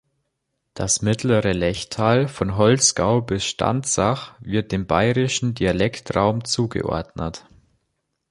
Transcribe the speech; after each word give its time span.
Das 0.73 1.03
mittlere 1.03 1.51
Lechtal 1.53 2.27
von 2.27 2.57
Holzgau 2.57 3.21
bis 3.21 3.45
Stanzach 3.45 4.33
wird 4.39 4.71
dem 4.71 4.87
bairischen 4.87 5.53
Dialektraum 5.53 6.43
zugeordnet. 6.43 7.45